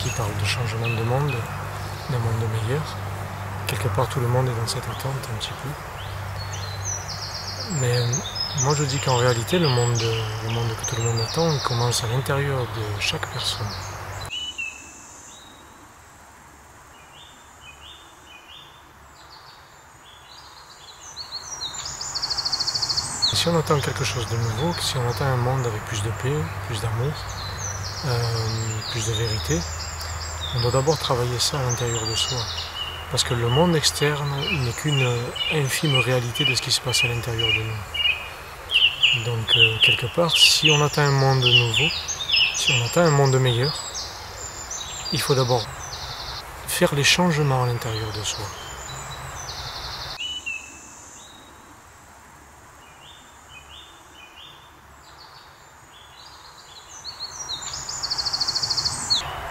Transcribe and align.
qui 0.00 0.08
parlent 0.10 0.36
de 0.40 0.46
changement 0.46 0.88
de 0.88 1.02
monde, 1.02 1.34
d'un 2.08 2.18
monde 2.18 2.48
meilleur. 2.62 2.82
Quelque 3.66 3.88
part, 3.88 4.08
tout 4.08 4.20
le 4.20 4.28
monde 4.28 4.48
est 4.48 4.60
dans 4.60 4.66
cette 4.66 4.84
attente 4.84 5.28
un 5.32 5.38
petit 5.38 5.52
peu. 5.62 5.68
Mais 7.80 8.02
moi, 8.62 8.74
je 8.74 8.84
dis 8.84 8.98
qu'en 8.98 9.16
réalité, 9.16 9.58
le 9.58 9.68
monde, 9.68 10.02
le 10.44 10.50
monde 10.50 10.68
que 10.74 10.88
tout 10.88 10.96
le 10.96 11.02
monde 11.02 11.20
attend, 11.20 11.52
il 11.52 11.62
commence 11.62 12.02
à 12.02 12.06
l'intérieur 12.08 12.60
de 12.60 13.00
chaque 13.00 13.26
personne. 13.30 13.66
Si 23.34 23.48
on 23.48 23.58
attend 23.58 23.80
quelque 23.80 24.04
chose 24.04 24.26
de 24.28 24.36
nouveau, 24.36 24.74
si 24.80 24.96
on 24.96 25.08
attend 25.08 25.26
un 25.26 25.36
monde 25.36 25.66
avec 25.66 25.82
plus 25.86 26.02
de 26.02 26.10
paix, 26.22 26.36
plus 26.66 26.80
d'amour, 26.80 27.12
euh, 28.06 28.80
plus 28.90 29.06
de 29.06 29.12
vérité, 29.12 29.60
on 30.54 30.60
doit 30.60 30.70
d'abord 30.70 30.98
travailler 30.98 31.38
ça 31.38 31.58
à 31.60 31.62
l'intérieur 31.62 32.06
de 32.06 32.14
soi. 32.14 32.38
Parce 33.10 33.24
que 33.24 33.34
le 33.34 33.48
monde 33.48 33.74
externe 33.76 34.30
n'est 34.64 34.72
qu'une 34.72 35.06
infime 35.52 35.96
réalité 35.98 36.44
de 36.44 36.54
ce 36.54 36.62
qui 36.62 36.70
se 36.70 36.80
passe 36.80 37.04
à 37.04 37.08
l'intérieur 37.08 37.48
de 37.48 37.62
nous. 37.62 39.24
Donc 39.24 39.56
euh, 39.56 39.76
quelque 39.82 40.06
part, 40.14 40.36
si 40.36 40.70
on 40.70 40.80
attend 40.84 41.02
un 41.02 41.10
monde 41.10 41.44
nouveau, 41.44 41.90
si 42.54 42.72
on 42.72 42.86
attend 42.86 43.00
un 43.00 43.10
monde 43.10 43.36
meilleur, 43.38 43.74
il 45.12 45.20
faut 45.20 45.34
d'abord 45.34 45.66
faire 46.68 46.94
les 46.94 47.04
changements 47.04 47.64
à 47.64 47.66
l'intérieur 47.66 48.12
de 48.12 48.22
soi. 48.22 48.44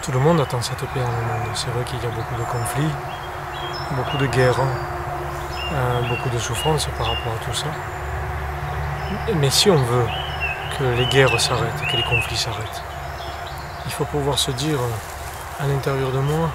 Tout 0.10 0.18
le 0.18 0.24
monde 0.24 0.42
attend 0.42 0.60
cette 0.60 0.80
paix 0.80 1.02
dans 1.02 1.06
le 1.06 1.44
monde. 1.44 1.54
C'est 1.54 1.70
vrai 1.70 1.84
qu'il 1.84 2.02
y 2.02 2.06
a 2.08 2.10
beaucoup 2.10 2.34
de 2.34 2.44
conflits, 2.44 2.90
beaucoup 3.92 4.18
de 4.18 4.26
guerres, 4.26 4.60
euh, 5.72 6.02
beaucoup 6.10 6.30
de 6.30 6.40
souffrances 6.40 6.88
par 6.98 7.10
rapport 7.10 7.34
à 7.34 7.46
tout 7.46 7.54
ça. 7.54 7.68
Mais 9.36 9.52
si 9.52 9.70
on 9.70 9.76
veut 9.76 10.08
que 10.80 10.84
les 10.84 11.06
guerres 11.06 11.40
s'arrêtent, 11.40 11.86
que 11.92 11.96
les 11.96 12.02
conflits 12.02 12.38
s'arrêtent, 12.38 12.82
il 13.86 13.92
faut 13.92 14.06
pouvoir 14.06 14.40
se 14.40 14.50
dire 14.50 14.80
à 15.60 15.68
l'intérieur 15.68 16.12
de 16.12 16.22
moi, 16.22 16.50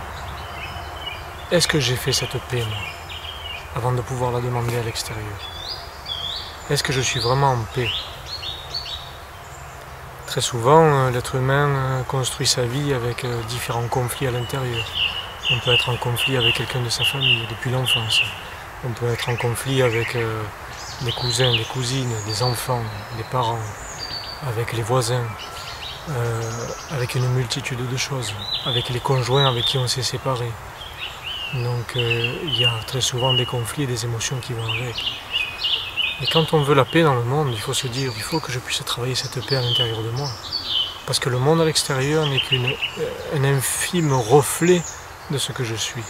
est-ce 1.53 1.69
que 1.69 1.79
j'ai 1.79 1.95
fait 1.95 2.13
cette 2.13 2.37
paix, 2.49 2.65
moi, 2.69 2.79
avant 3.77 3.93
de 3.93 4.01
pouvoir 4.01 4.33
la 4.33 4.41
demander 4.41 4.77
à 4.79 4.83
l'extérieur? 4.83 5.39
Est-ce 6.71 6.83
que 6.83 6.93
je 6.93 7.01
suis 7.01 7.21
vraiment 7.21 7.53
en 7.53 7.59
paix? 7.73 7.89
Très 10.35 10.41
souvent, 10.41 10.83
euh, 10.83 11.11
l'être 11.13 11.37
humain 11.37 11.69
euh, 11.69 12.03
construit 12.03 12.45
sa 12.45 12.65
vie 12.65 12.93
avec 12.93 13.25
euh, 13.25 13.41
différents 13.45 13.87
conflits 13.87 14.27
à 14.27 14.33
l'intérieur. 14.33 14.85
On 15.53 15.61
peut 15.61 15.73
être 15.73 15.91
en 15.91 15.97
conflit 15.97 16.37
avec 16.37 16.57
quelqu'un 16.57 16.81
de 16.81 16.89
sa 16.89 17.05
famille 17.05 17.47
depuis 17.49 17.71
l'enfance. 17.71 18.21
On 18.85 18.91
peut 18.91 19.07
être 19.13 19.29
en 19.29 19.37
conflit 19.37 19.81
avec 19.81 20.17
des 21.03 21.13
cousins, 21.13 21.53
des 21.53 21.63
cousines, 21.63 22.13
des 22.27 22.43
enfants, 22.43 22.83
des 23.17 23.23
parents, 23.31 23.63
avec 24.49 24.73
les 24.73 24.83
voisins, 24.83 25.25
avec 26.91 27.15
une 27.15 27.29
multitude 27.29 27.89
de 27.89 27.97
choses, 27.97 28.35
avec 28.67 28.89
les 28.89 28.99
conjoints 28.99 29.49
avec 29.49 29.67
qui 29.67 29.79
on 29.79 29.87
s'est 29.87 30.03
séparé. 30.03 30.51
Donc 31.55 31.93
il 31.95 32.59
y 32.59 32.65
a 32.65 32.73
très 32.89 33.01
souvent 33.01 33.35
des 33.35 33.47
conflits 33.47 33.85
et 33.85 33.87
des 33.87 34.05
émotions 34.05 34.39
qui 34.39 34.53
vont 34.53 34.73
avec. 34.73 34.97
Et 36.23 36.27
quand 36.29 36.55
on 36.55 36.63
veut 36.63 36.75
la 36.75 36.85
paix 36.85 37.03
dans 37.03 37.15
le 37.15 37.25
monde, 37.25 37.49
il 37.53 37.61
faut 37.61 37.75
se 37.75 37.89
dire, 37.89 38.13
il 38.17 38.23
faut 38.23 38.39
que 38.39 38.53
je 38.53 38.61
puisse 38.61 38.85
travailler 38.85 39.17
cette 39.17 39.45
paix 39.47 39.57
à 39.57 39.63
l'intérieur 39.63 40.01
de 40.01 40.11
moi. 40.11 40.29
Parce 41.07 41.19
que 41.19 41.29
le 41.29 41.39
monde 41.39 41.61
à 41.61 41.65
l'extérieur 41.65 42.27
n'est 42.27 42.39
qu'un 42.39 42.65
euh, 42.65 43.57
infime 43.57 44.13
reflet 44.13 44.81
de 45.31 45.39
ce 45.39 45.51
que 45.51 45.65
je 45.65 45.75
suis. 45.75 46.05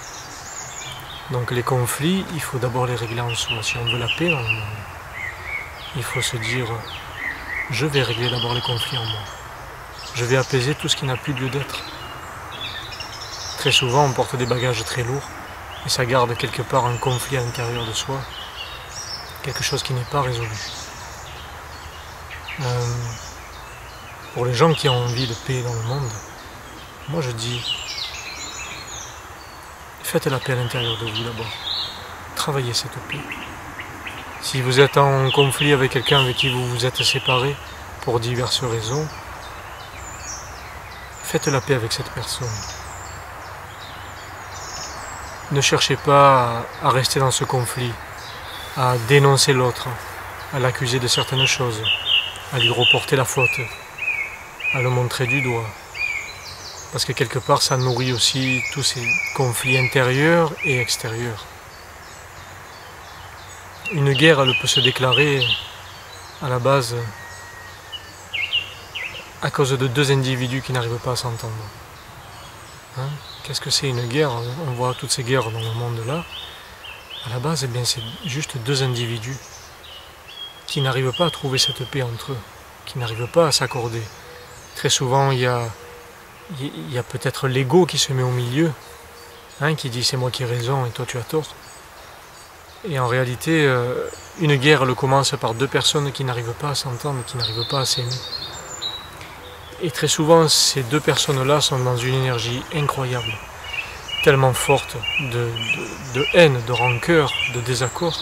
Donc 1.31 1.51
les 1.53 1.63
conflits, 1.63 2.25
il 2.35 2.41
faut 2.41 2.59
d'abord 2.59 2.87
les 2.87 2.95
régler 2.95 3.23
en 3.23 3.35
soi. 3.35 3.63
Si 3.63 3.79
on 3.79 3.85
veut 3.87 3.99
la 3.99 4.09
paix 4.19 4.29
dans 4.29 4.43
le 4.43 4.49
monde, 4.49 4.77
il 5.97 6.03
faut 6.03 6.21
se 6.21 6.37
dire, 6.37 6.67
je 7.71 7.87
vais 7.87 8.03
régler 8.03 8.29
d'abord 8.29 8.53
les 8.53 8.61
conflits 8.61 8.99
en 8.99 9.05
moi. 9.07 9.21
Je 10.15 10.25
vais 10.27 10.37
apaiser 10.37 10.75
tout 10.75 10.89
ce 10.89 10.97
qui 10.97 11.07
n'a 11.07 11.17
plus 11.17 11.33
lieu 11.33 11.49
d'être. 11.49 11.83
Très 13.57 13.73
souvent, 13.73 14.05
on 14.05 14.13
porte 14.13 14.37
des 14.37 14.47
bagages 14.47 14.85
très 14.85 15.03
lourds 15.03 15.29
et 15.87 15.89
ça 15.89 16.05
garde 16.05 16.37
quelque 16.37 16.61
part 16.61 16.85
un 16.85 16.99
conflit 16.99 17.39
à 17.39 17.41
l'intérieur 17.41 17.87
de 17.87 17.93
soi 17.93 18.21
quelque 19.45 19.63
chose 19.63 19.83
qui 19.83 19.93
n'est 19.93 20.11
pas 20.11 20.23
résolu. 20.23 20.49
Euh, 22.61 22.65
pour 24.33 24.47
les 24.47 24.55
gens 24.55 24.73
qui 24.73 24.89
ont 24.89 24.97
envie 24.97 25.27
de 25.27 25.35
paix 25.47 25.63
dans 25.63 25.75
le 25.75 25.83
monde, 25.83 26.11
moi 27.09 27.21
je 27.21 27.31
dis, 27.31 27.61
faites 30.03 30.27
la 30.27 30.39
paix 30.39 30.53
à 30.53 30.57
l'intérieur 30.57 30.97
de 30.99 31.11
vous 31.11 31.25
d'abord. 31.25 31.53
Travaillez 32.35 32.73
cette 32.73 32.97
paix. 33.09 33.21
Si 34.41 34.63
vous 34.63 34.81
êtes 34.81 34.97
en 34.97 35.31
conflit 35.31 35.73
avec 35.73 35.93
quelqu'un 35.93 36.21
avec 36.21 36.37
qui 36.37 36.49
vous 36.49 36.67
vous 36.67 36.87
êtes 36.87 37.03
séparé 37.03 37.55
pour 38.01 38.21
diverses 38.21 38.65
raisons, 38.65 39.07
faites 41.23 41.49
la 41.49 41.61
paix 41.61 41.75
avec 41.75 41.93
cette 41.93 42.11
personne. 42.11 42.49
Ne 45.51 45.61
cherchez 45.61 45.97
pas 45.97 46.65
à 46.83 46.91
rester 46.91 47.21
dans 47.21 47.31
ce 47.31 47.45
conflit 47.45 47.93
à 48.77 48.99
dénoncer 49.09 49.53
l'autre, 49.53 49.89
à 50.53 50.59
l'accuser 50.59 50.99
de 50.99 51.07
certaines 51.07 51.47
choses, 51.47 51.81
à 52.53 52.59
lui 52.59 52.71
reporter 52.71 53.15
la 53.15 53.25
faute, 53.25 53.61
à 54.73 54.83
le 54.83 54.91
montrer 54.91 55.27
du 55.27 55.43
doigt. 55.43 55.69
Parce 56.91 57.05
que 57.05 57.13
quelque 57.13 57.39
part, 57.39 57.63
ça 57.63 57.77
nourrit 57.77 58.13
aussi 58.13 58.63
tous 58.73 58.83
ces 58.83 59.07
conflits 59.37 59.79
intérieurs 59.79 60.53
et 60.65 60.81
extérieurs. 60.81 61.45
Une 63.93 64.13
guerre, 64.13 64.41
elle 64.41 64.57
peut 64.61 64.67
se 64.67 64.81
déclarer 64.81 65.45
à 66.43 66.49
la 66.49 66.59
base 66.59 66.97
à 69.43 69.51
cause 69.51 69.71
de 69.71 69.87
deux 69.87 70.11
individus 70.11 70.63
qui 70.63 70.73
n'arrivent 70.73 70.99
pas 70.99 71.13
à 71.13 71.17
s'entendre. 71.17 71.53
Hein? 72.99 73.09
Qu'est-ce 73.45 73.61
que 73.61 73.71
c'est 73.71 73.89
une 73.89 74.09
guerre? 74.09 74.33
On 74.67 74.73
voit 74.73 74.95
toutes 74.95 75.13
ces 75.13 75.23
guerres 75.23 75.51
dans 75.51 75.61
le 75.61 75.75
monde 75.75 76.01
là. 76.07 76.25
À 77.27 77.31
la 77.31 77.39
base, 77.39 77.65
eh 77.65 77.69
bien, 77.69 77.85
c'est 77.87 78.03
juste 78.27 78.59
deux 78.67 78.83
individus 78.83 79.37
qui 80.67 80.83
n'arrivent 80.83 81.15
pas 81.17 81.27
à 81.27 81.31
trouver 81.31 81.59
cette 81.59 81.89
paix 81.89 82.03
entre 82.03 82.33
eux, 82.33 82.39
qui 82.85 82.99
n'arrivent 82.99 83.29
pas 83.29 83.47
à 83.47 83.53
s'accorder. 83.53 84.03
Très 84.77 84.91
souvent, 84.91 85.31
il 85.31 85.39
y 85.41 85.47
a, 85.47 87.03
peut-être 87.03 87.49
l'ego 87.49 87.87
qui 87.87 87.97
se 87.97 88.13
met 88.13 88.23
au 88.23 88.31
milieu, 88.31 88.71
hein, 89.63 89.75
qui 89.75 89.89
dit 89.89 90.05
c'est 90.05 90.19
moi 90.19 90.31
qui 90.31 90.43
ai 90.43 90.47
raison 90.47 90.85
et 90.85 90.91
toi 90.91 91.07
tu 91.07 91.17
as 91.17 91.23
tort. 91.23 91.55
Et 92.87 92.99
en 92.99 93.07
réalité, 93.07 93.65
euh, 93.65 93.95
une 94.41 94.57
guerre 94.57 94.83
elle 94.83 94.95
commence 94.95 95.31
par 95.41 95.55
deux 95.55 95.69
personnes 95.69 96.13
qui 96.13 96.25
n'arrivent 96.25 96.53
pas 96.61 96.71
à 96.71 96.75
s'entendre, 96.75 97.25
qui 97.27 97.39
n'arrivent 97.39 97.69
pas 97.71 97.81
à 97.81 97.87
s'aimer. 97.87 98.11
Et 99.81 99.91
très 99.91 100.09
souvent, 100.09 100.47
ces 100.49 100.83
deux 100.83 101.01
personnes-là 101.01 101.63
sont 101.63 101.79
dans 101.79 101.97
une 101.97 102.15
énergie 102.15 102.63
incroyable 102.75 103.33
tellement 104.25 104.55
forte 104.55 104.97
de, 105.33 106.27
haine, 106.33 106.59
de 106.67 106.73
rancœur, 106.73 107.31
de 107.55 107.61
désaccord, 107.61 108.19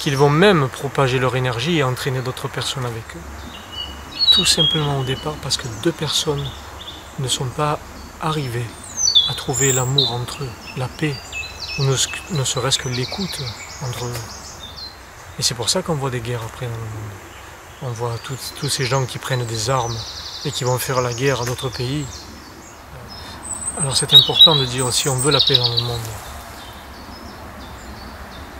qu'ils 0.00 0.16
vont 0.16 0.30
même 0.30 0.68
propager 0.68 1.20
leur 1.20 1.36
énergie 1.36 1.78
et 1.78 1.84
entraîner 1.84 2.22
d'autres 2.22 2.48
personnes 2.48 2.84
avec 2.84 3.04
eux. 3.14 3.20
Tout 4.32 4.44
simplement 4.44 4.98
au 4.98 5.04
départ 5.04 5.36
parce 5.40 5.56
que 5.56 5.68
deux 5.84 5.92
personnes 5.92 6.44
ne 7.20 7.28
sont 7.28 7.46
pas 7.46 7.78
arrivées 8.20 8.66
à 9.30 9.34
trouver 9.34 9.70
l'amour 9.70 10.10
entre 10.10 10.42
eux, 10.42 10.50
la 10.76 10.88
paix, 10.88 11.14
ou 11.78 11.84
ne, 11.84 12.44
serait-ce 12.44 12.78
que 12.78 12.88
l'écoute 12.88 13.40
entre 13.86 14.06
eux. 14.06 14.14
Et 15.38 15.44
c'est 15.44 15.54
pour 15.54 15.68
ça 15.68 15.82
qu'on 15.82 15.94
voit 15.94 16.10
des 16.10 16.20
guerres 16.20 16.42
après 16.44 16.66
dans 16.66 16.72
le 16.72 16.78
monde. 16.78 17.16
On 17.82 17.90
voit 17.90 18.16
tous 18.58 18.68
ces 18.68 18.86
gens 18.86 19.06
qui 19.06 19.18
prennent 19.18 19.46
des 19.46 19.70
armes 19.70 19.96
et 20.44 20.50
qui 20.50 20.64
vont 20.64 20.78
faire 20.78 21.00
la 21.00 21.14
guerre 21.14 21.42
à 21.42 21.44
d'autres 21.44 21.68
pays 21.68 22.04
alors 23.80 23.96
c'est 23.96 24.12
important 24.12 24.56
de 24.56 24.64
dire 24.64 24.92
si 24.92 25.08
on 25.08 25.14
veut 25.14 25.30
la 25.30 25.40
paix 25.40 25.56
dans 25.56 25.68
le 25.68 25.80
monde, 25.80 26.00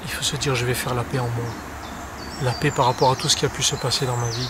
il 0.05 0.11
faut 0.11 0.23
se 0.23 0.37
dire 0.37 0.55
je 0.55 0.65
vais 0.65 0.75
faire 0.75 0.95
la 0.95 1.03
paix 1.03 1.19
en 1.19 1.27
moi. 1.29 1.51
La 2.43 2.53
paix 2.53 2.71
par 2.71 2.87
rapport 2.87 3.11
à 3.11 3.17
tout 3.17 3.29
ce 3.29 3.37
qui 3.37 3.45
a 3.45 3.49
pu 3.49 3.65
se 3.65 3.75
passer 3.75 4.07
dans 4.07 4.17
ma 4.17 4.31
vie. 4.31 4.49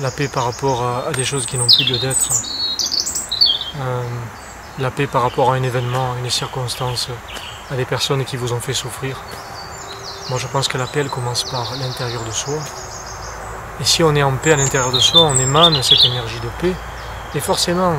La 0.00 0.10
paix 0.10 0.26
par 0.26 0.44
rapport 0.44 0.82
à, 0.82 1.12
des 1.12 1.24
choses 1.24 1.46
qui 1.46 1.56
n'ont 1.56 1.68
plus 1.68 1.84
lieu 1.84 1.98
d'être. 1.98 2.30
Euh, 3.80 4.02
la 4.80 4.90
paix 4.90 5.06
par 5.06 5.22
rapport 5.22 5.52
à 5.52 5.54
un 5.54 5.62
événement, 5.62 6.14
à 6.14 6.18
une 6.18 6.30
circonstance, 6.30 7.08
à 7.70 7.76
des 7.76 7.84
personnes 7.84 8.24
qui 8.24 8.36
vous 8.36 8.52
ont 8.52 8.60
fait 8.60 8.74
souffrir. 8.74 9.20
Moi 10.30 10.38
je 10.38 10.48
pense 10.48 10.66
que 10.66 10.78
la 10.78 10.86
paix 10.86 11.00
elle 11.00 11.10
commence 11.10 11.44
par 11.44 11.76
l'intérieur 11.76 12.24
de 12.24 12.32
soi. 12.32 12.58
Et 13.80 13.84
si 13.84 14.02
on 14.02 14.16
est 14.16 14.22
en 14.24 14.36
paix 14.36 14.52
à 14.52 14.56
l'intérieur 14.56 14.90
de 14.90 15.00
soi, 15.00 15.20
on 15.20 15.38
émane 15.38 15.80
cette 15.82 16.04
énergie 16.04 16.40
de 16.40 16.48
paix. 16.60 16.74
Et 17.34 17.40
forcément, 17.40 17.94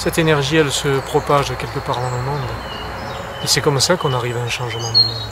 cette 0.00 0.16
énergie, 0.16 0.56
elle 0.56 0.72
se 0.72 0.98
propage 1.00 1.48
quelque 1.58 1.78
part 1.78 2.00
dans 2.00 2.10
le 2.10 2.22
monde. 2.22 2.48
Et 3.44 3.46
c'est 3.46 3.60
comme 3.60 3.78
ça 3.80 3.98
qu'on 3.98 4.14
arrive 4.14 4.34
à 4.38 4.40
un 4.40 4.48
changement 4.48 4.90
du 4.92 4.98
monde. 5.04 5.28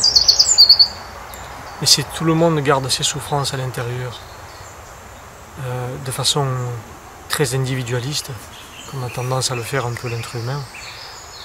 Et 1.81 1.87
si 1.87 2.05
tout 2.05 2.25
le 2.25 2.35
monde 2.35 2.61
garde 2.61 2.87
ses 2.91 3.03
souffrances 3.03 3.55
à 3.55 3.57
l'intérieur, 3.57 4.21
euh, 5.65 5.97
de 6.05 6.11
façon 6.11 6.47
très 7.31 7.55
individualiste, 7.55 8.31
comme 8.91 9.05
a 9.05 9.09
tendance 9.09 9.51
à 9.51 9.55
le 9.55 9.63
faire 9.63 9.87
un 9.87 9.95
peu 9.95 10.09
l'être 10.09 10.37
humain, 10.37 10.61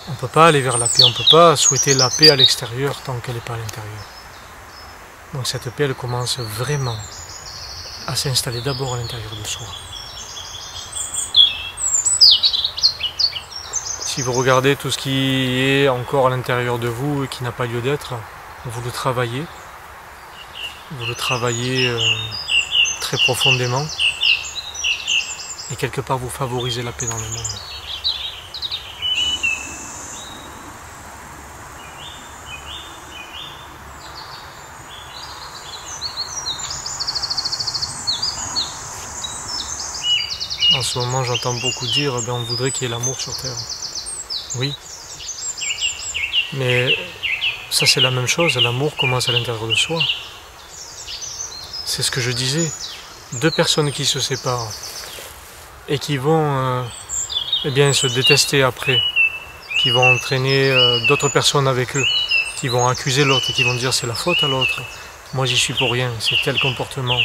on 0.10 0.12
ne 0.12 0.18
peut 0.18 0.28
pas 0.28 0.48
aller 0.48 0.60
vers 0.60 0.78
la 0.78 0.88
paix, 0.88 1.04
on 1.04 1.10
ne 1.10 1.14
peut 1.14 1.32
pas 1.32 1.56
souhaiter 1.56 1.94
la 1.94 2.10
paix 2.10 2.30
à 2.30 2.36
l'extérieur 2.36 2.94
tant 3.06 3.16
qu'elle 3.20 3.36
n'est 3.36 3.42
pas 3.42 3.54
à 3.54 3.58
l'intérieur. 3.58 4.04
Donc 5.34 5.48
cette 5.48 5.70
paix, 5.72 5.86
elle 5.86 5.96
commence 5.96 6.40
vraiment 6.40 6.98
à 8.06 8.18
s'installer 8.18 8.60
d'abord 8.60 8.96
à 8.96 8.98
l'intérieur 8.98 9.32
de 9.34 9.48
soi. 9.48 9.68
Si 14.16 14.22
vous 14.22 14.34
regardez 14.34 14.76
tout 14.76 14.92
ce 14.92 15.00
qui 15.00 15.60
est 15.60 15.90
encore 15.90 16.28
à 16.28 16.30
l'intérieur 16.30 16.78
de 16.78 16.88
vous 16.88 17.24
et 17.24 17.28
qui 17.28 17.44
n'a 17.44 17.52
pas 17.52 17.66
lieu 17.66 17.82
d'être, 17.82 18.14
vous 18.64 18.82
le 18.84 18.92
travaillez, 18.92 19.44
vous 20.92 21.08
le 21.08 21.16
travaillez 21.16 21.88
euh, 21.88 22.00
très 23.02 23.18
profondément, 23.18 23.84
et 25.72 25.76
quelque 25.78 26.00
part 26.00 26.20
vous 26.20 26.30
favorisez 26.30 26.84
la 26.84 26.92
paix 26.92 27.08
dans 27.08 27.18
le 27.18 27.24
monde. 27.24 27.42
En 40.76 40.84
ce 40.84 41.00
moment, 41.00 41.24
j'entends 41.24 41.56
beaucoup 41.56 41.88
dire 41.88 42.14
ben, 42.28 42.34
on 42.34 42.44
voudrait 42.44 42.70
qu'il 42.70 42.84
y 42.84 42.86
ait 42.86 42.94
l'amour 42.94 43.20
sur 43.20 43.36
Terre. 43.36 43.58
Oui. 44.56 44.74
Mais 46.54 46.96
ça, 47.72 47.88
c'est 47.88 48.02
la 48.02 48.12
même 48.12 48.28
chose. 48.28 48.56
L'amour 48.58 48.96
commence 48.98 49.28
à 49.30 49.32
l'intérieur 49.32 49.68
de 49.68 49.74
soi. 49.74 50.00
C'est 51.86 52.04
ce 52.04 52.12
que 52.12 52.22
je 52.22 52.32
disais. 52.32 52.72
Deux 53.34 53.50
personnes 53.50 53.92
qui 53.92 54.06
se 54.06 54.20
séparent 54.20 54.72
et 55.90 55.98
qui 55.98 56.18
vont 56.18 56.56
euh, 56.56 56.84
eh 57.66 57.94
se 57.94 58.08
détester 58.08 58.62
après, 58.62 59.02
qui 59.82 59.90
vont 59.90 60.14
entraîner 60.14 60.70
euh, 60.70 61.00
d'autres 61.08 61.30
personnes 61.30 61.68
avec 61.68 61.96
eux, 61.98 62.06
qui 62.58 62.68
vont 62.68 62.88
accuser 62.88 63.26
l'autre 63.26 63.50
et 63.50 63.54
qui 63.54 63.64
vont 63.64 63.74
dire 63.74 63.92
c'est 63.94 64.08
la 64.08 64.14
faute 64.14 64.44
à 64.44 64.48
l'autre. 64.48 64.82
Moi, 65.34 65.48
j'y 65.48 65.58
suis 65.58 65.74
pour 65.74 65.92
rien. 65.92 66.12
C'est 66.20 66.36
tel 66.44 66.60
comportement. 66.60 67.20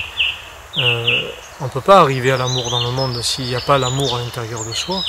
Euh, 0.78 1.30
on 1.60 1.64
ne 1.64 1.70
peut 1.70 1.82
pas 1.82 2.00
arriver 2.00 2.30
à 2.30 2.38
l'amour 2.38 2.70
dans 2.70 2.82
le 2.82 2.90
monde 2.90 3.20
s'il 3.20 3.44
n'y 3.44 3.54
a 3.54 3.60
pas 3.60 3.76
l'amour 3.76 4.16
à 4.16 4.20
l'intérieur 4.20 4.64
de 4.64 4.72
soi 4.72 5.02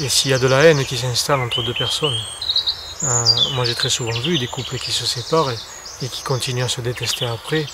et 0.00 0.08
s'il 0.08 0.30
y 0.30 0.34
a 0.34 0.38
de 0.38 0.46
la 0.46 0.64
haine 0.64 0.84
qui 0.84 0.96
s'installe 0.96 1.40
entre 1.40 1.62
deux 1.62 1.74
personnes. 1.74 2.18
Euh, 3.02 3.24
moi 3.54 3.64
j'ai 3.64 3.74
très 3.74 3.90
souvent 3.90 4.18
vu 4.20 4.38
des 4.38 4.46
couples 4.46 4.78
qui 4.78 4.92
se 4.92 5.06
séparent 5.06 5.50
et, 5.50 6.08
qui 6.08 6.22
continuent 6.22 6.64
à 6.64 6.68
se 6.68 6.80
détester 6.80 7.26
après 7.26 7.66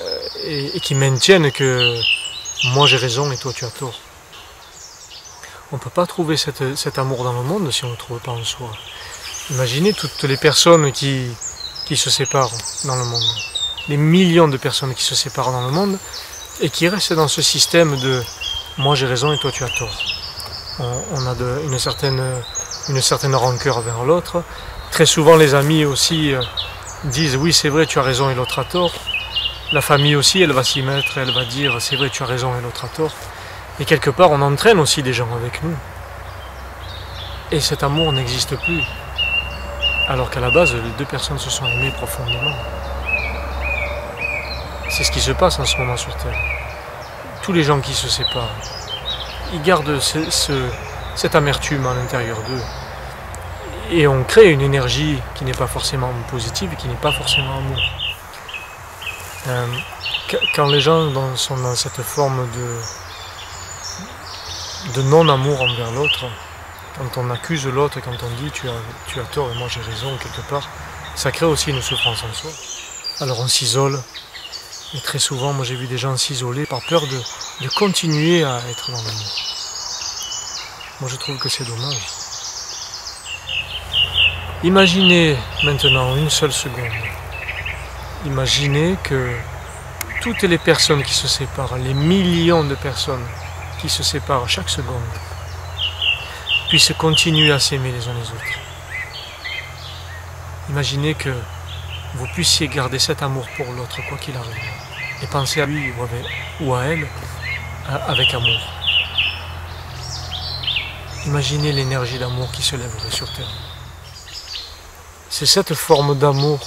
euh, 0.00 0.28
et, 0.44 0.80
qui 0.80 0.94
maintiennent 0.94 1.50
que 1.50 1.96
moi 2.72 2.86
j'ai 2.86 2.96
raison 2.96 3.30
et 3.32 3.38
toi 3.38 3.52
tu 3.52 3.64
as 3.64 3.70
tort. 3.70 3.98
On 5.72 5.76
ne 5.76 5.80
peut 5.80 5.90
pas 5.90 6.06
trouver 6.06 6.36
cet 6.36 6.98
amour 6.98 7.24
dans 7.24 7.32
le 7.32 7.42
monde 7.42 7.70
si 7.70 7.84
on 7.84 7.88
ne 7.88 7.92
le 7.92 7.98
trouve 7.98 8.20
pas 8.20 8.32
en 8.32 8.44
soi. 8.44 8.70
Imaginez 9.50 9.92
toutes 9.92 10.22
les 10.22 10.36
personnes 10.36 10.92
qui, 10.92 11.26
qui 11.86 11.96
se 11.96 12.10
séparent 12.10 12.52
dans 12.84 12.96
le 12.96 13.04
monde. 13.04 13.24
Les 13.88 13.96
millions 13.96 14.48
de 14.48 14.56
personnes 14.56 14.94
qui 14.94 15.02
se 15.02 15.14
séparent 15.14 15.52
dans 15.52 15.66
le 15.66 15.72
monde 15.72 15.98
et 16.60 16.70
qui 16.70 16.88
restent 16.88 17.12
dans 17.12 17.28
ce 17.28 17.42
système 17.42 17.98
de 18.00 18.22
moi 18.78 18.94
j'ai 18.94 19.06
raison 19.06 19.32
et 19.32 19.38
toi 19.38 19.50
tu 19.50 19.64
as 19.64 19.70
tort. 19.70 20.17
On, 20.80 21.26
a 21.26 21.34
une, 21.64 21.78
certaine, 21.78 22.22
une 22.88 23.00
certaine 23.00 23.34
rancœur 23.34 23.80
vers 23.80 24.04
l'autre. 24.04 24.44
Très 24.92 25.06
souvent 25.06 25.34
les 25.34 25.54
amis 25.54 25.84
aussi 25.84 26.32
euh, 26.32 26.40
disent 27.04 27.36
oui 27.36 27.52
c'est 27.52 27.68
vrai 27.68 27.84
tu 27.86 27.98
as 27.98 28.02
raison 28.02 28.30
et 28.30 28.34
l'autre 28.34 28.60
a 28.60 28.64
tort. 28.64 28.92
La 29.72 29.80
famille 29.80 30.14
aussi 30.14 30.40
elle 30.40 30.52
va 30.52 30.62
s'y 30.62 30.82
mettre, 30.82 31.18
elle 31.18 31.32
va 31.32 31.44
dire 31.44 31.76
c'est 31.80 31.96
vrai 31.96 32.10
tu 32.10 32.22
as 32.22 32.26
raison 32.26 32.56
et 32.56 32.62
l'autre 32.62 32.84
a 32.84 32.88
tort. 32.88 33.10
Et 33.80 33.84
quelque 33.84 34.10
part 34.10 34.30
on 34.30 34.40
entraîne 34.40 34.78
aussi 34.78 35.02
des 35.02 35.12
gens 35.12 35.28
avec 35.34 35.62
nous. 35.64 35.76
Et 37.50 37.60
cet 37.60 37.82
amour 37.82 38.12
n'existe 38.12 38.54
plus. 38.56 38.82
Alors 40.06 40.30
qu'à 40.30 40.40
la 40.40 40.50
base 40.50 40.74
les 40.74 40.90
deux 40.96 41.04
personnes 41.06 41.38
se 41.38 41.50
sont 41.50 41.66
aimées 41.66 41.92
profondément. 41.96 42.54
C'est 44.90 45.02
ce 45.02 45.10
qui 45.10 45.20
se 45.20 45.32
passe 45.32 45.58
en 45.58 45.64
ce 45.64 45.76
moment 45.76 45.96
sur 45.96 46.14
Terre. 46.16 46.38
Tous 47.42 47.52
les 47.52 47.64
gens 47.64 47.80
qui 47.80 47.94
se 47.94 48.08
séparent, 48.08 48.54
ils 49.52 49.62
gardent 49.62 49.98
cette 50.00 51.34
amertume 51.34 51.86
à 51.86 51.94
l'intérieur 51.94 52.38
d'eux. 52.48 52.62
Et 53.90 54.06
on 54.06 54.22
crée 54.24 54.50
une 54.50 54.60
énergie 54.60 55.18
qui 55.34 55.44
n'est 55.44 55.52
pas 55.52 55.66
forcément 55.66 56.12
positive 56.30 56.70
et 56.72 56.76
qui 56.76 56.88
n'est 56.88 56.94
pas 56.94 57.12
forcément 57.12 57.56
amour. 57.56 57.80
Euh, 59.46 59.66
quand 60.54 60.66
les 60.68 60.80
gens 60.80 61.10
sont 61.36 61.56
dans 61.56 61.74
cette 61.74 62.02
forme 62.02 62.46
de, 64.94 65.02
non-amour 65.02 65.62
envers 65.62 65.90
l'autre, 65.92 66.26
quand 66.98 67.22
on 67.22 67.30
accuse 67.30 67.66
l'autre, 67.66 68.00
quand 68.00 68.22
on 68.22 68.42
dit 68.42 68.50
tu 68.50 68.68
as, 68.68 68.72
tu 69.06 69.20
as 69.20 69.24
tort 69.24 69.50
et 69.50 69.54
moi 69.58 69.68
j'ai 69.68 69.80
raison 69.80 70.16
quelque 70.18 70.46
part, 70.50 70.68
ça 71.14 71.30
crée 71.30 71.46
aussi 71.46 71.70
une 71.70 71.80
souffrance 71.80 72.22
en 72.24 72.34
soi. 72.34 72.50
Alors 73.20 73.40
on 73.40 73.48
s'isole, 73.48 73.98
et 74.94 75.00
très 75.00 75.18
souvent, 75.18 75.52
moi 75.52 75.66
j'ai 75.66 75.74
vu 75.74 75.86
des 75.86 75.98
gens 75.98 76.16
s'isoler 76.16 76.64
par 76.64 76.80
peur 76.88 77.02
de, 77.06 77.68
continuer 77.76 78.42
à 78.42 78.58
être 78.70 78.90
dans 78.90 78.96
l'amour. 78.96 79.32
Moi 81.00 81.10
je 81.10 81.16
trouve 81.16 81.38
que 81.38 81.50
c'est 81.50 81.64
dommage. 81.64 82.06
Imaginez 84.64 85.36
maintenant 85.62 86.16
une 86.16 86.30
seule 86.30 86.52
seconde. 86.52 86.90
Imaginez 88.24 88.96
que 89.04 89.36
toutes 90.22 90.42
les 90.42 90.58
personnes 90.58 91.02
qui 91.02 91.14
se 91.14 91.28
séparent, 91.28 91.76
les 91.76 91.94
millions 91.94 92.64
de 92.64 92.74
personnes 92.74 93.26
qui 93.80 93.90
se 93.90 94.02
séparent 94.02 94.48
chaque 94.48 94.70
seconde, 94.70 95.02
puissent 96.70 96.94
continuer 96.96 97.52
à 97.52 97.58
s'aimer 97.58 97.92
les 97.92 98.08
uns 98.08 98.14
les 98.14 98.30
autres. 98.30 98.58
Imaginez 100.70 101.14
que 101.14 101.34
vous 102.18 102.26
puissiez 102.34 102.66
garder 102.66 102.98
cet 102.98 103.22
amour 103.22 103.46
pour 103.56 103.72
l'autre, 103.72 104.00
quoi 104.08 104.18
qu'il 104.18 104.36
arrive, 104.36 104.72
et 105.22 105.26
penser 105.28 105.60
à 105.60 105.66
lui 105.66 105.92
ou 106.60 106.74
à 106.74 106.82
elle 106.84 107.06
avec 108.08 108.34
amour. 108.34 108.60
Imaginez 111.26 111.70
l'énergie 111.70 112.18
d'amour 112.18 112.50
qui 112.50 112.62
se 112.62 112.74
lèverait 112.74 113.10
sur 113.10 113.32
Terre. 113.34 113.54
C'est 115.30 115.46
cette 115.46 115.74
forme 115.74 116.18
d'amour 116.18 116.58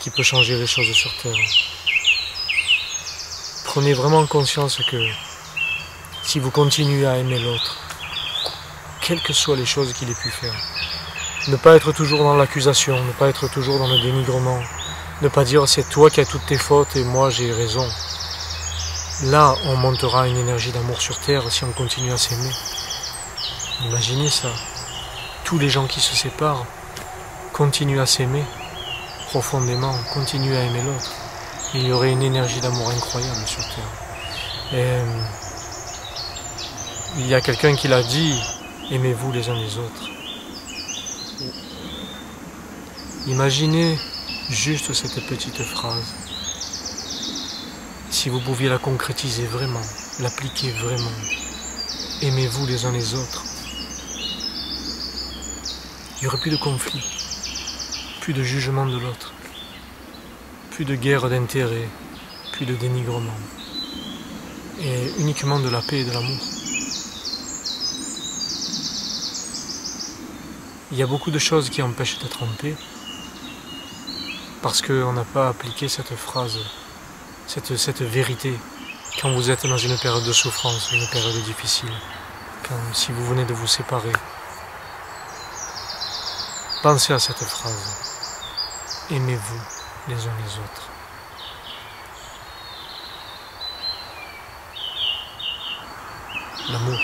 qui 0.00 0.10
peut 0.10 0.24
changer 0.24 0.58
les 0.58 0.66
choses 0.66 0.92
sur 0.92 1.16
Terre. 1.22 1.36
Prenez 3.64 3.92
vraiment 3.92 4.26
conscience 4.26 4.78
que 4.90 5.00
si 6.24 6.40
vous 6.40 6.50
continuez 6.50 7.06
à 7.06 7.18
aimer 7.18 7.38
l'autre, 7.38 7.76
quelles 9.00 9.22
que 9.22 9.32
soient 9.32 9.56
les 9.56 9.66
choses 9.66 9.92
qu'il 9.92 10.10
ait 10.10 10.20
pu 10.22 10.30
faire, 10.30 10.54
ne 11.48 11.56
pas 11.56 11.76
être 11.76 11.92
toujours 11.92 12.24
dans 12.24 12.36
l'accusation, 12.36 13.02
ne 13.04 13.12
pas 13.12 13.28
être 13.28 13.48
toujours 13.48 13.78
dans 13.78 13.88
le 13.88 14.00
dénigrement. 14.00 14.60
Ne 15.20 15.28
pas 15.28 15.44
dire 15.44 15.68
c'est 15.68 15.88
toi 15.88 16.10
qui 16.10 16.20
as 16.20 16.26
toutes 16.26 16.46
tes 16.46 16.56
fautes 16.56 16.96
et 16.96 17.04
moi 17.04 17.30
j'ai 17.30 17.52
raison. 17.52 17.86
Là, 19.24 19.54
on 19.66 19.76
montera 19.76 20.26
une 20.26 20.36
énergie 20.36 20.72
d'amour 20.72 21.00
sur 21.00 21.18
Terre 21.18 21.50
si 21.50 21.64
on 21.64 21.72
continue 21.72 22.12
à 22.12 22.16
s'aimer. 22.16 22.50
Imaginez 23.84 24.30
ça. 24.30 24.48
Tous 25.44 25.58
les 25.58 25.68
gens 25.68 25.86
qui 25.86 26.00
se 26.00 26.16
séparent 26.16 26.64
continuent 27.52 28.00
à 28.00 28.06
s'aimer 28.06 28.44
profondément, 29.28 29.94
continuent 30.12 30.56
à 30.56 30.62
aimer 30.62 30.82
l'autre. 30.82 31.12
Il 31.74 31.86
y 31.86 31.92
aurait 31.92 32.12
une 32.12 32.22
énergie 32.22 32.60
d'amour 32.60 32.90
incroyable 32.90 33.46
sur 33.46 33.62
Terre. 33.64 34.74
Euh, 34.74 35.22
il 37.18 37.26
y 37.26 37.34
a 37.34 37.40
quelqu'un 37.40 37.74
qui 37.74 37.88
l'a 37.88 38.02
dit, 38.02 38.40
aimez-vous 38.90 39.32
les 39.32 39.48
uns 39.48 39.56
les 39.56 39.76
autres. 39.78 40.23
Imaginez 43.26 43.98
juste 44.50 44.92
cette 44.92 45.24
petite 45.26 45.62
phrase. 45.62 46.14
Si 48.10 48.28
vous 48.28 48.40
pouviez 48.40 48.68
la 48.68 48.78
concrétiser 48.78 49.46
vraiment, 49.46 49.82
l'appliquer 50.20 50.70
vraiment, 50.72 51.10
aimez-vous 52.22 52.66
les 52.66 52.84
uns 52.84 52.92
les 52.92 53.14
autres. 53.14 53.44
Il 56.16 56.20
n'y 56.22 56.26
aurait 56.28 56.40
plus 56.40 56.50
de 56.50 56.56
conflit, 56.56 57.02
plus 58.20 58.32
de 58.32 58.42
jugement 58.42 58.86
de 58.86 58.98
l'autre, 58.98 59.34
plus 60.70 60.84
de 60.84 60.94
guerre 60.94 61.28
d'intérêt, 61.28 61.88
plus 62.52 62.66
de 62.66 62.74
dénigrement, 62.74 63.38
et 64.80 65.12
uniquement 65.18 65.60
de 65.60 65.68
la 65.68 65.82
paix 65.82 66.00
et 66.00 66.04
de 66.04 66.12
l'amour. 66.12 66.53
Il 70.94 71.00
y 71.00 71.02
a 71.02 71.08
beaucoup 71.08 71.32
de 71.32 71.40
choses 71.40 71.70
qui 71.70 71.82
empêchent 71.82 72.18
en 72.40 72.46
paix, 72.46 72.76
parce 74.62 74.80
qu'on 74.80 75.12
n'a 75.12 75.24
pas 75.24 75.48
appliqué 75.48 75.88
cette 75.88 76.14
phrase, 76.14 76.60
cette, 77.48 77.76
cette 77.76 78.02
vérité, 78.02 78.54
quand 79.20 79.32
vous 79.32 79.50
êtes 79.50 79.66
dans 79.66 79.76
une 79.76 79.98
période 79.98 80.22
de 80.22 80.32
souffrance, 80.32 80.92
une 80.92 81.08
période 81.08 81.42
difficile, 81.42 81.90
quand, 82.68 82.76
si 82.92 83.10
vous 83.10 83.26
venez 83.26 83.44
de 83.44 83.52
vous 83.52 83.66
séparer. 83.66 84.12
Pensez 86.84 87.12
à 87.12 87.18
cette 87.18 87.42
phrase. 87.42 87.98
Aimez-vous 89.10 89.60
les 90.06 90.14
uns 90.14 90.36
les 90.44 90.58
autres. 90.62 90.90
L'amour. 96.70 97.00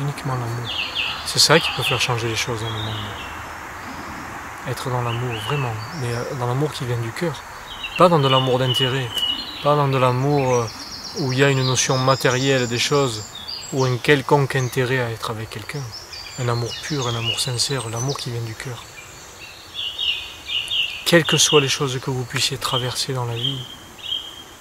uniquement 0.00 0.34
l'amour. 0.34 0.93
C'est 1.26 1.38
ça 1.38 1.58
qui 1.58 1.70
peut 1.76 1.82
faire 1.82 2.00
changer 2.00 2.28
les 2.28 2.36
choses 2.36 2.60
dans 2.60 2.68
le 2.68 2.82
monde. 2.84 2.94
Être 4.68 4.90
dans 4.90 5.02
l'amour, 5.02 5.34
vraiment, 5.46 5.72
mais 6.00 6.12
euh, 6.12 6.34
dans 6.38 6.46
l'amour 6.46 6.72
qui 6.72 6.84
vient 6.84 6.98
du 6.98 7.10
cœur. 7.12 7.42
Pas 7.98 8.08
dans 8.08 8.18
de 8.18 8.28
l'amour 8.28 8.58
d'intérêt, 8.58 9.08
pas 9.62 9.74
dans 9.74 9.88
de 9.88 9.98
l'amour 9.98 10.54
euh, 10.54 10.66
où 11.20 11.32
il 11.32 11.38
y 11.38 11.44
a 11.44 11.50
une 11.50 11.64
notion 11.64 11.96
matérielle 11.98 12.68
des 12.68 12.78
choses, 12.78 13.24
ou 13.72 13.84
un 13.84 13.96
quelconque 13.96 14.56
intérêt 14.56 15.00
à 15.00 15.10
être 15.10 15.30
avec 15.30 15.50
quelqu'un. 15.50 15.82
Un 16.38 16.48
amour 16.48 16.70
pur, 16.82 17.08
un 17.08 17.14
amour 17.14 17.40
sincère, 17.40 17.88
l'amour 17.88 18.18
qui 18.18 18.30
vient 18.30 18.42
du 18.42 18.54
cœur. 18.54 18.82
Quelles 21.06 21.24
que 21.24 21.36
soient 21.36 21.60
les 21.60 21.68
choses 21.68 21.98
que 22.00 22.10
vous 22.10 22.24
puissiez 22.24 22.58
traverser 22.58 23.12
dans 23.12 23.24
la 23.24 23.34
vie, 23.34 23.60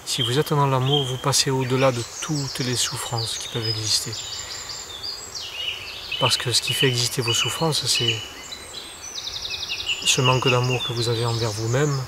si 0.06 0.22
vous 0.22 0.38
êtes 0.38 0.54
dans 0.54 0.68
l'amour, 0.68 1.06
vous 1.06 1.18
passez 1.18 1.50
au-delà 1.50 1.92
de 1.92 2.04
toutes 2.22 2.60
les 2.60 2.76
souffrances 2.76 3.38
qui 3.38 3.48
peuvent 3.48 3.68
exister. 3.68 4.12
Parce 6.24 6.38
que 6.38 6.54
ce 6.54 6.62
qui 6.62 6.72
fait 6.72 6.88
exister 6.88 7.22
vos 7.22 7.34
souffrances, 7.34 7.86
c'est 7.86 8.16
ce 10.06 10.22
manque 10.22 10.48
d'amour 10.48 10.82
que 10.88 10.94
vous 10.94 11.10
avez 11.10 11.26
envers 11.26 11.52
vous-même 11.52 12.02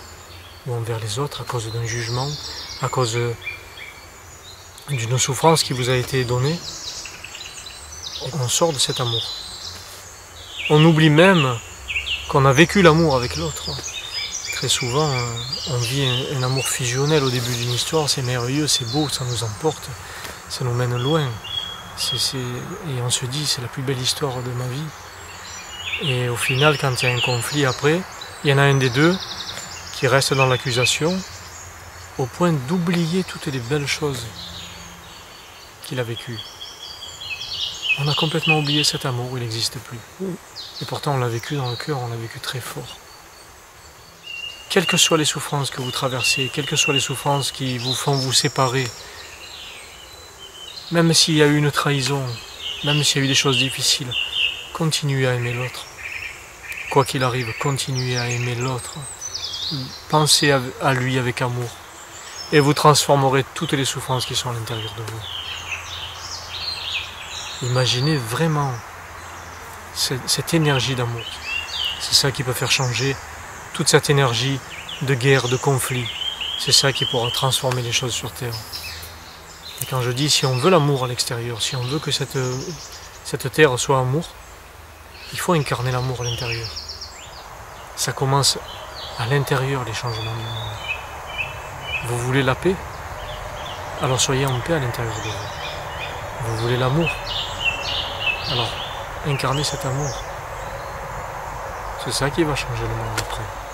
ou 0.65 0.74
envers 0.74 1.01
les 1.01 1.19
autres 1.19 1.41
à 1.41 1.43
cause 1.43 1.69
d'un 1.74 1.86
jugement, 1.86 2.29
à 2.81 2.88
cause 2.88 3.19
d'une 4.88 5.17
souffrance 5.17 5.63
qui 5.63 5.74
vous 5.74 5.89
a 5.89 5.98
été 5.98 6.24
donnée. 6.24 6.57
On 8.39 8.48
sort 8.48 8.72
de 8.72 8.79
cet 8.79 9.01
amour. 9.01 9.34
On 10.69 10.81
oublie 10.86 11.10
même 11.10 11.53
qu'on 12.29 12.45
a 12.45 12.53
vécu 12.53 12.81
l'amour 12.81 13.17
avec 13.17 13.36
l'autre. 13.36 13.69
Très 14.53 14.69
souvent, 14.69 15.13
on 15.72 15.77
vit 15.79 16.07
un, 16.38 16.41
amour 16.41 16.65
fusionnel 16.65 17.22
au 17.22 17.29
début 17.29 17.53
d'une 17.53 17.74
histoire, 17.74 18.10
c'est 18.10 18.22
merveilleux, 18.22 18.67
c'est 18.67 18.89
beau, 18.93 19.10
ça 19.10 19.25
nous 19.25 19.43
emporte, 19.43 19.89
ça 20.48 20.63
nous 20.63 20.74
mène 20.74 20.95
loin. 20.95 21.29
Et 22.04 23.02
on 23.02 23.10
se 23.10 23.25
dit, 23.25 23.46
c'est 23.46 23.62
la 23.62 23.68
plus 23.68 23.82
belle 23.82 24.00
histoire 24.00 24.42
de 24.42 24.52
ma 24.52 24.68
vie. 24.68 26.10
Et 26.10 26.28
au 26.28 26.36
final, 26.36 26.78
quand 26.78 27.02
il 27.02 27.10
y 27.10 27.12
a 27.12 27.16
un 27.16 27.22
conflit 27.22 27.66
après, 27.66 28.02
il 28.44 28.50
y 28.50 28.54
en 28.54 28.58
a 28.58 28.64
un 28.64 28.75
des 28.75 28.90
deux 28.90 29.16
qui 29.94 30.08
reste 30.08 30.34
dans 30.34 30.46
l'accusation, 30.46 31.18
au 32.18 32.25
point 32.25 32.52
d'oublier 32.52 33.24
toutes 33.24 33.48
les 33.48 33.60
belles 33.60 33.88
choses 33.88 34.25
qu'il 35.84 36.00
a 36.00 36.04
vécues. 36.04 36.40
On 38.00 38.08
a 38.10 38.14
complètement 38.14 38.60
oublié 38.60 38.84
cet 38.84 39.06
amour, 39.06 39.30
il 39.38 39.40
n'existe 39.40 39.78
plus. 39.80 40.00
Et 40.82 40.86
pourtant, 40.86 41.14
on 41.14 41.18
l'a 41.18 41.30
vécu 41.30 41.56
dans 41.56 41.70
le 41.70 41.78
cœur, 41.78 42.00
on 42.02 42.10
l'a 42.10 42.18
vécu 42.18 42.40
très 42.42 42.60
fort. 42.60 42.98
Quelles 44.70 44.86
que 44.86 44.98
soient 44.98 45.18
les 45.18 45.24
souffrances 45.25 45.70
que 45.70 45.82
vous 45.82 45.92
traversez, 45.92 46.52
quelles 46.54 46.66
que 46.66 46.75
soient 46.75 46.94
les 46.94 47.00
souffrances 47.00 47.54
qui 47.54 47.78
vous 47.78 47.94
font 47.94 48.16
vous 48.16 48.34
séparer, 48.34 48.86
même 50.96 51.14
s'il 51.14 51.36
y 51.36 51.44
a 51.44 51.46
eu 51.46 51.58
une 51.58 51.72
trahison, 51.72 52.25
même 52.86 53.04
s'il 53.04 53.18
y 53.18 53.22
a 53.22 53.25
eu 53.25 53.28
des 53.28 53.36
choses 53.36 53.58
difficiles, 53.58 54.10
continuez 54.72 55.28
à 55.28 55.34
aimer 55.34 55.52
l'autre. 55.52 55.86
Quoi 56.90 57.04
qu'il 57.04 57.22
arrive, 57.22 57.52
continuez 57.60 58.18
à 58.18 58.30
aimer 58.30 58.56
l'autre. 58.56 58.94
Pensez 60.08 60.52
à 60.52 60.94
lui 60.94 61.20
avec 61.20 61.42
amour. 61.42 61.70
Et 62.54 62.62
vous 62.62 62.74
transformerez 62.74 63.44
toutes 63.56 63.74
les 63.74 63.84
souffrances 63.84 64.25
qui 64.25 64.36
sont 64.36 64.52
à 64.52 64.54
l'intérieur 64.54 64.94
de 64.96 65.02
vous. 65.02 65.20
Imaginez 67.72 68.16
vraiment 68.16 68.72
cette, 69.94 70.54
énergie 70.54 70.96
d'amour. 70.96 71.25
C'est 72.00 72.16
ça 72.16 72.32
qui 72.32 72.44
peut 72.44 72.54
faire 72.54 72.72
changer 72.72 73.18
toute 73.74 73.90
cette 73.90 74.10
énergie 74.10 74.62
de 75.02 75.14
guerre, 75.14 75.50
de 75.50 75.58
conflit. 75.58 76.08
C'est 76.58 76.72
ça 76.72 76.94
qui 76.94 77.06
pourra 77.06 77.30
transformer 77.32 77.82
les 77.82 77.92
choses 77.92 78.14
sur 78.14 78.32
Terre. 78.32 78.54
Et 79.82 79.86
quand 79.86 80.01
je 80.01 80.12
dis 80.12 80.29
si 80.29 80.46
on 80.46 80.55
veut 80.55 80.70
l'amour 80.70 81.03
à 81.03 81.08
l'extérieur, 81.08 81.62
si 81.62 81.75
on 81.75 81.82
veut 81.82 82.00
que 82.00 82.12
cette, 82.12 82.38
Terre 83.53 83.77
soit 83.77 84.00
amour, 84.00 84.25
il 85.34 85.39
faut 85.39 85.53
incarner 85.53 85.91
l'amour 85.91 86.22
à 86.22 86.24
l'intérieur. 86.24 86.67
Ça 87.96 88.13
commence 88.13 88.58
à 89.20 89.25
l'intérieur 89.27 89.84
les 89.86 89.94
changements 89.94 90.22
du 90.22 90.44
monde. 90.44 90.75
Vous 92.08 92.17
voulez 92.20 92.44
la 92.44 92.55
paix? 92.55 92.75
Alors 94.01 94.20
soyez 94.20 94.46
en 94.46 94.60
paix 94.60 94.74
à 94.74 94.79
l'intérieur 94.79 95.15
de 95.15 95.22
vous. 95.22 96.48
Vous 96.48 96.58
voulez 96.58 96.77
l'amour? 96.77 97.10
Alors 98.51 98.70
incarnez 99.27 99.63
cet 99.63 99.86
amour. 99.86 100.13
C'est 102.03 102.13
ça 102.13 102.29
qui 102.29 102.44
va 102.44 102.55
changer 102.55 102.84
le 102.84 102.96
monde 102.96 103.20
après. 103.20 103.64